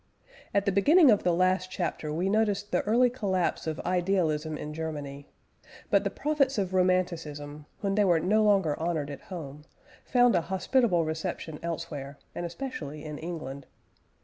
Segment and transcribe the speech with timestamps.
[0.51, 4.73] At the beginning of the last chapter we noticed the early collapse of idealism in
[4.73, 5.29] Germany.
[5.91, 9.63] But the prophets of Romanticism, when they were no longer honoured at home,
[10.03, 13.67] found an hospitable reception elsewhere, and especially in England.